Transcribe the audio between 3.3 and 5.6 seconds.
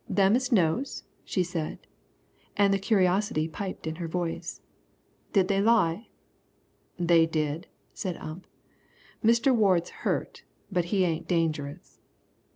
piped in her voice. "Did